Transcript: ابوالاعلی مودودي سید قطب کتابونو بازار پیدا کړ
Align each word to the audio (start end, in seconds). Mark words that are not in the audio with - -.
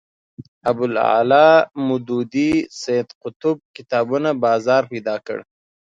ابوالاعلی 0.69 1.47
مودودي 1.87 2.51
سید 2.81 3.07
قطب 3.21 3.55
کتابونو 3.75 4.31
بازار 4.43 4.81
پیدا 4.91 5.15
کړ 5.25 5.37